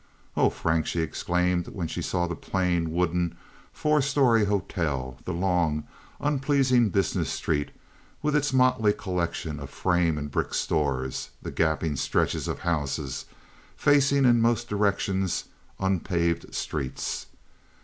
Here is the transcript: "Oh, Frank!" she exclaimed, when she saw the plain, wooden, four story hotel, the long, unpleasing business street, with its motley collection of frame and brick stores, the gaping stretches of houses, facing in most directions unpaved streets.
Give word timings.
"Oh, 0.35 0.49
Frank!" 0.49 0.87
she 0.87 1.01
exclaimed, 1.01 1.67
when 1.67 1.87
she 1.87 2.01
saw 2.01 2.25
the 2.25 2.35
plain, 2.35 2.91
wooden, 2.91 3.37
four 3.71 4.01
story 4.01 4.45
hotel, 4.45 5.19
the 5.25 5.31
long, 5.31 5.83
unpleasing 6.19 6.89
business 6.89 7.29
street, 7.29 7.69
with 8.23 8.35
its 8.35 8.51
motley 8.51 8.93
collection 8.93 9.59
of 9.59 9.69
frame 9.69 10.17
and 10.17 10.31
brick 10.31 10.55
stores, 10.55 11.29
the 11.43 11.51
gaping 11.51 11.95
stretches 11.97 12.47
of 12.47 12.57
houses, 12.65 13.25
facing 13.77 14.25
in 14.25 14.41
most 14.41 14.67
directions 14.67 15.43
unpaved 15.79 16.51
streets. 16.55 17.27